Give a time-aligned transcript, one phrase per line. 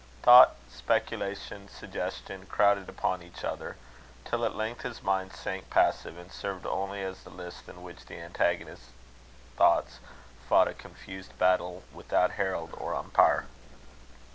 [0.23, 3.77] Thought, Speculation, Suggestion, crowded upon each other,
[4.25, 8.07] till at length his mind sank passive, and served only as the lists in which
[8.07, 8.85] the antagonist
[9.57, 9.99] thoughts
[10.49, 13.45] fought a confused battle without herald or umpire.